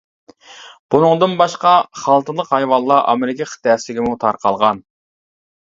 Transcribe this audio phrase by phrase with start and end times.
[0.93, 1.73] بۇنىڭدىن باشقا،
[2.05, 4.83] خالتىلىق ھايۋانلار ئامېرىكا قىتئەسىگىمۇ تارقالغان.